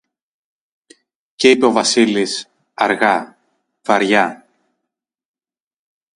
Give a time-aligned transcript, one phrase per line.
[1.35, 3.37] Και είπε ο Βασίλης, αργά,
[3.81, 4.47] βαριά: